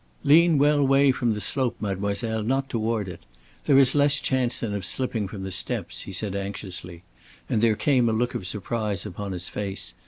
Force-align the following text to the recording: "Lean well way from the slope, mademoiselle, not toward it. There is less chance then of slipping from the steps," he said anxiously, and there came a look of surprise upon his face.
"Lean 0.23 0.57
well 0.57 0.83
way 0.83 1.11
from 1.11 1.33
the 1.33 1.39
slope, 1.39 1.75
mademoiselle, 1.79 2.41
not 2.41 2.67
toward 2.69 3.07
it. 3.07 3.19
There 3.65 3.77
is 3.77 3.93
less 3.93 4.19
chance 4.19 4.59
then 4.59 4.73
of 4.73 4.83
slipping 4.83 5.27
from 5.27 5.43
the 5.43 5.51
steps," 5.51 6.01
he 6.09 6.11
said 6.11 6.35
anxiously, 6.35 7.03
and 7.47 7.61
there 7.61 7.75
came 7.75 8.09
a 8.09 8.11
look 8.11 8.33
of 8.33 8.47
surprise 8.47 9.05
upon 9.05 9.31
his 9.31 9.47
face. 9.47 9.93